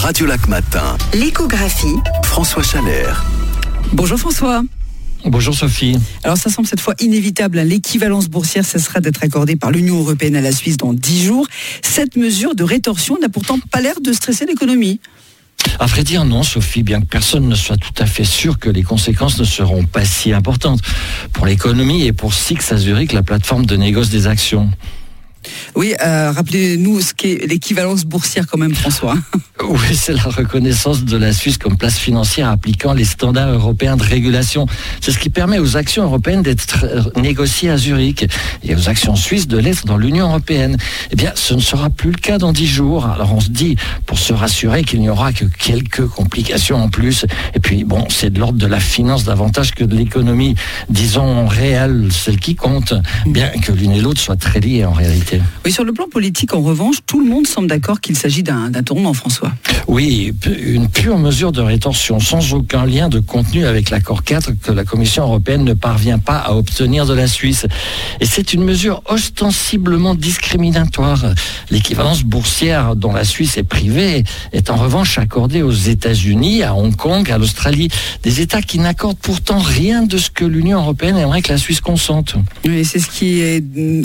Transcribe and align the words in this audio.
Radio 0.00 0.24
Lac 0.24 0.48
Matin. 0.48 0.96
L'échographie. 1.12 1.96
François 2.24 2.62
Chalère. 2.62 3.22
Bonjour 3.92 4.18
François. 4.18 4.62
Bonjour 5.26 5.54
Sophie. 5.54 5.94
Alors 6.24 6.38
ça 6.38 6.48
semble 6.48 6.66
cette 6.66 6.80
fois 6.80 6.94
inévitable. 7.00 7.60
L'équivalence 7.60 8.30
boursière 8.30 8.64
cessera 8.64 9.00
d'être 9.00 9.22
accordée 9.22 9.56
par 9.56 9.70
l'Union 9.70 9.98
européenne 9.98 10.36
à 10.36 10.40
la 10.40 10.52
Suisse 10.52 10.78
dans 10.78 10.94
10 10.94 11.24
jours. 11.24 11.46
Cette 11.82 12.16
mesure 12.16 12.54
de 12.54 12.64
rétorsion 12.64 13.18
n'a 13.20 13.28
pourtant 13.28 13.58
pas 13.70 13.82
l'air 13.82 14.00
de 14.00 14.14
stresser 14.14 14.46
l'économie. 14.46 15.00
À 15.78 15.84
vrai 15.84 16.02
dire, 16.02 16.24
non, 16.24 16.44
Sophie, 16.44 16.82
bien 16.82 17.02
que 17.02 17.06
personne 17.06 17.46
ne 17.46 17.54
soit 17.54 17.76
tout 17.76 17.92
à 17.98 18.06
fait 18.06 18.24
sûr 18.24 18.58
que 18.58 18.70
les 18.70 18.82
conséquences 18.82 19.38
ne 19.38 19.44
seront 19.44 19.84
pas 19.84 20.06
si 20.06 20.32
importantes 20.32 20.80
pour 21.34 21.44
l'économie 21.44 22.06
et 22.06 22.14
pour 22.14 22.32
Six 22.32 22.72
à 22.72 22.78
Zurich, 22.78 23.12
la 23.12 23.22
plateforme 23.22 23.66
de 23.66 23.76
négoce 23.76 24.08
des 24.08 24.26
actions. 24.26 24.70
Oui, 25.74 25.94
euh, 26.04 26.32
rappelez-nous 26.32 27.00
ce 27.00 27.14
qu'est 27.14 27.46
l'équivalence 27.46 28.04
boursière 28.04 28.46
quand 28.46 28.58
même, 28.58 28.74
François. 28.74 29.16
Oui, 29.62 29.94
c'est 29.94 30.14
la 30.14 30.22
reconnaissance 30.22 31.04
de 31.04 31.18
la 31.18 31.34
Suisse 31.34 31.58
comme 31.58 31.76
place 31.76 31.98
financière 31.98 32.48
appliquant 32.48 32.94
les 32.94 33.04
standards 33.04 33.50
européens 33.50 33.98
de 33.98 34.02
régulation. 34.02 34.64
C'est 35.02 35.12
ce 35.12 35.18
qui 35.18 35.28
permet 35.28 35.58
aux 35.58 35.76
actions 35.76 36.02
européennes 36.02 36.40
d'être 36.40 36.84
euh, 36.84 37.02
négociées 37.20 37.68
à 37.68 37.76
Zurich 37.76 38.26
et 38.64 38.74
aux 38.74 38.88
actions 38.88 39.16
suisses 39.16 39.48
de 39.48 39.58
l'être 39.58 39.84
dans 39.84 39.98
l'Union 39.98 40.28
européenne. 40.28 40.78
Eh 41.10 41.16
bien, 41.16 41.32
ce 41.34 41.52
ne 41.52 41.60
sera 41.60 41.90
plus 41.90 42.10
le 42.10 42.16
cas 42.16 42.38
dans 42.38 42.52
dix 42.52 42.66
jours. 42.66 43.04
Alors 43.04 43.34
on 43.34 43.40
se 43.40 43.50
dit, 43.50 43.76
pour 44.06 44.18
se 44.18 44.32
rassurer 44.32 44.82
qu'il 44.82 45.02
n'y 45.02 45.10
aura 45.10 45.32
que 45.32 45.44
quelques 45.44 46.06
complications 46.06 46.82
en 46.82 46.88
plus. 46.88 47.26
Et 47.54 47.60
puis, 47.60 47.84
bon, 47.84 48.06
c'est 48.08 48.30
de 48.30 48.40
l'ordre 48.40 48.58
de 48.58 48.66
la 48.66 48.80
finance 48.80 49.24
davantage 49.24 49.72
que 49.72 49.84
de 49.84 49.94
l'économie, 49.94 50.54
disons 50.88 51.46
réelle, 51.46 52.08
celle 52.10 52.40
qui 52.40 52.54
compte, 52.54 52.94
bien 53.26 53.48
que 53.48 53.72
l'une 53.72 53.92
et 53.92 54.00
l'autre 54.00 54.20
soient 54.20 54.36
très 54.36 54.60
liées 54.60 54.86
en 54.86 54.92
réalité. 54.92 55.29
Oui, 55.64 55.72
sur 55.72 55.84
le 55.84 55.92
plan 55.92 56.08
politique, 56.08 56.54
en 56.54 56.60
revanche, 56.60 56.96
tout 57.06 57.20
le 57.20 57.28
monde 57.28 57.46
semble 57.46 57.68
d'accord 57.68 58.00
qu'il 58.00 58.16
s'agit 58.16 58.42
d'un 58.42 58.70
tournant, 58.82 59.12
François. 59.12 59.52
Oui, 59.86 60.32
une 60.64 60.88
pure 60.88 61.18
mesure 61.18 61.52
de 61.52 61.60
rétention, 61.60 62.20
sans 62.20 62.54
aucun 62.54 62.86
lien 62.86 63.08
de 63.08 63.20
contenu 63.20 63.66
avec 63.66 63.90
l'accord 63.90 64.22
4 64.22 64.52
que 64.62 64.72
la 64.72 64.84
Commission 64.84 65.24
européenne 65.24 65.64
ne 65.64 65.74
parvient 65.74 66.18
pas 66.18 66.38
à 66.38 66.54
obtenir 66.54 67.06
de 67.06 67.14
la 67.14 67.26
Suisse. 67.26 67.66
Et 68.20 68.26
c'est 68.26 68.52
une 68.52 68.64
mesure 68.64 69.02
ostensiblement 69.06 70.14
discriminatoire. 70.14 71.24
L'équivalence 71.70 72.22
boursière 72.22 72.96
dont 72.96 73.12
la 73.12 73.24
Suisse 73.24 73.56
est 73.56 73.64
privée 73.64 74.24
est 74.52 74.70
en 74.70 74.76
revanche 74.76 75.18
accordée 75.18 75.62
aux 75.62 75.70
États-Unis, 75.70 76.62
à 76.62 76.74
Hong 76.74 76.94
Kong, 76.94 77.30
à 77.30 77.38
l'Australie, 77.38 77.88
des 78.22 78.40
États 78.40 78.62
qui 78.62 78.78
n'accordent 78.78 79.18
pourtant 79.18 79.58
rien 79.58 80.02
de 80.02 80.18
ce 80.18 80.30
que 80.30 80.44
l'Union 80.44 80.78
européenne 80.80 81.16
aimerait 81.16 81.42
que 81.42 81.52
la 81.52 81.58
Suisse 81.58 81.80
consente. 81.80 82.34
Oui, 82.64 82.84
c'est 82.84 82.98
ce 82.98 83.08
qui 83.08 83.40
est 83.40 83.62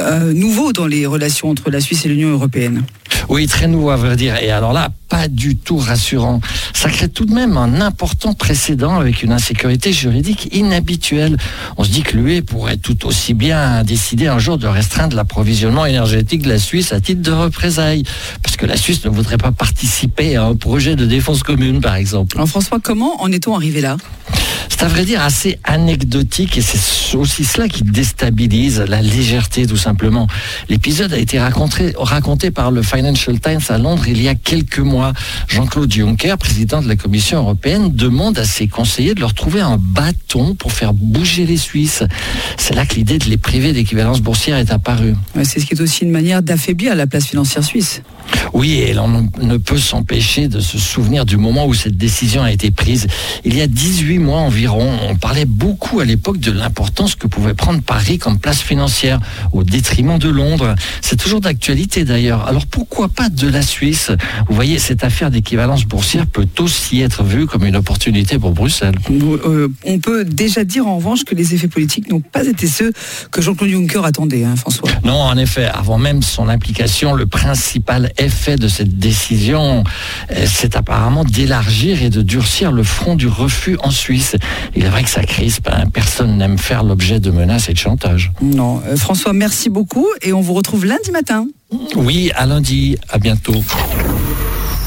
euh, 0.00 0.32
nouveau 0.32 0.72
dans 0.72 0.86
les 0.86 1.06
relations 1.08 1.50
entre 1.50 1.70
la 1.70 1.80
Suisse 1.80 2.04
et 2.06 2.08
l'Union 2.08 2.30
européenne. 2.30 2.84
Oui, 3.28 3.46
très 3.46 3.68
nouveau 3.68 3.90
à 3.90 3.96
vrai 3.96 4.16
dire. 4.16 4.36
Et 4.42 4.50
alors 4.50 4.72
là, 4.72 4.88
pas 5.08 5.28
du 5.28 5.56
tout 5.56 5.76
rassurant. 5.76 6.40
Ça 6.72 6.88
crée 6.88 7.08
tout 7.08 7.26
de 7.26 7.34
même 7.34 7.56
un 7.56 7.80
important 7.80 8.32
précédent 8.32 8.96
avec 8.98 9.22
une 9.22 9.32
insécurité 9.32 9.92
juridique 9.92 10.48
inhabituelle. 10.54 11.36
On 11.76 11.84
se 11.84 11.90
dit 11.90 12.02
que 12.02 12.16
l'UE 12.16 12.42
pourrait 12.42 12.78
tout 12.78 13.06
aussi 13.06 13.34
bien 13.34 13.84
décider 13.84 14.28
un 14.28 14.38
jour 14.38 14.56
de 14.56 14.66
restreindre 14.66 15.14
l'approvisionnement 15.14 15.84
énergétique 15.84 16.42
de 16.42 16.48
la 16.48 16.58
Suisse 16.58 16.92
à 16.92 17.00
titre 17.00 17.20
de 17.20 17.32
représailles. 17.32 18.04
Parce 18.42 18.56
que 18.56 18.64
la 18.64 18.76
Suisse 18.76 19.04
ne 19.04 19.10
voudrait 19.10 19.38
pas 19.38 19.52
participer 19.52 20.36
à 20.36 20.44
un 20.44 20.54
projet 20.54 20.96
de 20.96 21.04
défense 21.04 21.42
commune, 21.42 21.80
par 21.80 21.96
exemple. 21.96 22.36
Alors 22.36 22.48
François, 22.48 22.80
comment 22.80 23.22
en 23.22 23.30
est-on 23.30 23.54
arrivé 23.54 23.82
là? 23.82 23.98
C'est 24.70 24.84
à 24.84 24.88
vrai 24.88 25.04
dire 25.04 25.22
assez 25.22 25.58
anecdotique 25.64 26.56
et 26.56 26.60
c'est 26.60 27.16
aussi 27.16 27.44
cela 27.44 27.68
qui 27.68 27.82
déstabilise 27.82 28.78
la 28.86 29.02
légèreté 29.02 29.66
tout 29.66 29.76
simplement. 29.76 30.28
L'épisode 30.68 31.12
a 31.12 31.18
été 31.18 31.40
raconté, 31.40 31.94
raconté 31.98 32.52
par 32.52 32.70
le 32.70 32.82
Financial 32.82 33.17
Times 33.26 33.60
à 33.68 33.78
Londres 33.78 34.04
il 34.06 34.22
y 34.22 34.28
a 34.28 34.34
quelques 34.34 34.78
mois. 34.78 35.12
Jean-Claude 35.48 35.92
Juncker, 35.92 36.36
président 36.38 36.80
de 36.80 36.88
la 36.88 36.96
Commission 36.96 37.38
européenne, 37.38 37.90
demande 37.94 38.38
à 38.38 38.44
ses 38.44 38.68
conseillers 38.68 39.14
de 39.14 39.20
leur 39.20 39.34
trouver 39.34 39.60
un 39.60 39.76
bâton 39.78 40.54
pour 40.54 40.72
faire 40.72 40.92
bouger 40.92 41.46
les 41.46 41.56
Suisses. 41.56 42.02
C'est 42.56 42.74
là 42.74 42.86
que 42.86 42.94
l'idée 42.94 43.18
de 43.18 43.26
les 43.26 43.36
priver 43.36 43.72
d'équivalence 43.72 44.20
boursière 44.20 44.56
est 44.56 44.70
apparue. 44.70 45.14
c'est 45.42 45.60
ce 45.60 45.66
qui 45.66 45.74
est 45.74 45.80
aussi 45.80 46.04
une 46.04 46.10
manière 46.10 46.42
d'affaiblir 46.42 46.94
la 46.94 47.06
place 47.06 47.26
financière 47.26 47.64
suisse. 47.64 48.02
Oui, 48.52 48.78
et 48.78 48.92
l'on 48.92 49.28
ne 49.40 49.56
peut 49.56 49.78
s'empêcher 49.78 50.48
de 50.48 50.60
se 50.60 50.78
souvenir 50.78 51.24
du 51.24 51.36
moment 51.36 51.66
où 51.66 51.74
cette 51.74 51.96
décision 51.96 52.42
a 52.42 52.52
été 52.52 52.70
prise. 52.70 53.06
Il 53.44 53.56
y 53.56 53.62
a 53.62 53.66
18 53.66 54.18
mois 54.18 54.40
environ, 54.40 54.90
on 55.08 55.16
parlait 55.16 55.44
beaucoup 55.44 56.00
à 56.00 56.04
l'époque 56.04 56.38
de 56.38 56.52
l'importance 56.52 57.14
que 57.14 57.26
pouvait 57.26 57.54
prendre 57.54 57.82
Paris 57.82 58.18
comme 58.18 58.38
place 58.38 58.60
financière 58.60 59.20
au 59.52 59.64
détriment 59.64 60.18
de 60.18 60.28
Londres. 60.28 60.74
C'est 61.00 61.16
toujours 61.16 61.40
d'actualité 61.40 62.04
d'ailleurs. 62.04 62.46
Alors 62.46 62.66
pourquoi 62.66 63.07
pas 63.08 63.28
de 63.28 63.48
la 63.48 63.62
Suisse 63.62 64.10
Vous 64.48 64.54
voyez, 64.54 64.78
cette 64.78 65.04
affaire 65.04 65.30
d'équivalence 65.30 65.84
boursière 65.84 66.26
peut 66.26 66.46
aussi 66.58 67.00
être 67.00 67.22
vue 67.22 67.46
comme 67.46 67.64
une 67.64 67.76
opportunité 67.76 68.38
pour 68.38 68.52
Bruxelles. 68.52 68.94
Euh, 69.10 69.68
on 69.84 69.98
peut 69.98 70.24
déjà 70.24 70.64
dire 70.64 70.86
en 70.86 70.96
revanche 70.96 71.24
que 71.24 71.34
les 71.34 71.54
effets 71.54 71.68
politiques 71.68 72.10
n'ont 72.10 72.20
pas 72.20 72.46
été 72.46 72.66
ceux 72.66 72.92
que 73.30 73.40
Jean-Claude 73.40 73.70
Juncker 73.70 74.04
attendait, 74.04 74.44
hein, 74.44 74.56
François. 74.56 74.90
Non, 75.04 75.20
en 75.20 75.36
effet, 75.36 75.66
avant 75.66 75.98
même 75.98 76.22
son 76.22 76.48
implication, 76.48 77.14
le 77.14 77.26
principal 77.26 78.12
effet 78.18 78.56
de 78.56 78.68
cette 78.68 78.98
décision, 78.98 79.84
euh, 80.30 80.46
c'est 80.46 80.76
apparemment 80.76 81.24
d'élargir 81.24 82.02
et 82.02 82.10
de 82.10 82.22
durcir 82.22 82.72
le 82.72 82.82
front 82.82 83.14
du 83.14 83.28
refus 83.28 83.76
en 83.82 83.90
Suisse. 83.90 84.36
Il 84.74 84.84
est 84.84 84.88
vrai 84.88 85.02
que 85.02 85.10
ça 85.10 85.22
crispe, 85.22 85.68
hein. 85.70 85.84
personne 85.92 86.36
n'aime 86.36 86.58
faire 86.58 86.82
l'objet 86.82 87.20
de 87.20 87.30
menaces 87.30 87.68
et 87.68 87.72
de 87.72 87.78
chantage. 87.78 88.32
Non. 88.42 88.82
Euh, 88.86 88.96
François, 88.96 89.32
merci 89.32 89.70
beaucoup 89.70 90.06
et 90.22 90.32
on 90.32 90.40
vous 90.40 90.54
retrouve 90.54 90.84
lundi 90.84 91.10
matin. 91.10 91.46
Oui, 91.70 92.30
à 92.34 92.46
lundi, 92.46 92.96
à 93.10 93.18
bientôt. 93.18 93.62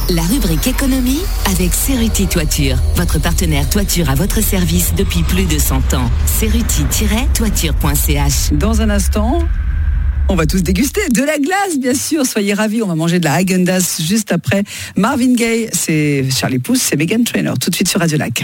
La 0.09 0.23
rubrique 0.23 0.65
économie 0.65 1.19
avec 1.45 1.71
Ceruti 1.73 2.25
Toiture, 2.25 2.77
votre 2.95 3.21
partenaire 3.21 3.69
toiture 3.69 4.09
à 4.09 4.15
votre 4.15 4.41
service 4.41 4.95
depuis 4.95 5.21
plus 5.21 5.45
de 5.45 5.59
100 5.59 5.93
ans. 5.93 6.09
Ceruti-toiture.ch 6.39 8.53
Dans 8.53 8.81
un 8.81 8.89
instant, 8.89 9.47
on 10.27 10.35
va 10.35 10.47
tous 10.47 10.63
déguster 10.63 11.07
de 11.09 11.21
la 11.21 11.37
glace, 11.37 11.77
bien 11.77 11.93
sûr. 11.93 12.25
Soyez 12.25 12.53
ravis. 12.53 12.81
On 12.81 12.87
va 12.87 12.95
manger 12.95 13.19
de 13.19 13.25
la 13.25 13.41
Häagen-Dazs 13.41 14.01
juste 14.01 14.31
après 14.31 14.63
Marvin 14.95 15.33
Gaye. 15.33 15.69
C'est 15.73 16.25
Charlie 16.35 16.59
Pouce, 16.59 16.81
c'est 16.81 16.95
Megan 16.95 17.23
Trainer. 17.23 17.53
Tout 17.59 17.69
de 17.69 17.75
suite 17.75 17.89
sur 17.89 17.99
Radio 17.99 18.17
Lac. 18.17 18.39